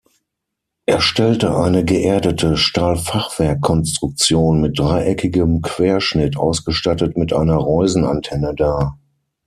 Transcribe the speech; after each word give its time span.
Er 0.87 0.99
stellte 0.99 1.55
eine 1.55 1.85
geerdete 1.85 2.57
Stahlfachwerkkonstruktion 2.57 4.59
mit 4.59 4.79
dreieckigem 4.79 5.61
Querschnitt, 5.61 6.37
ausgestattet 6.37 7.17
mit 7.17 7.33
einer 7.33 7.57
Reusenantenne, 7.57 8.55
dar. 8.55 8.97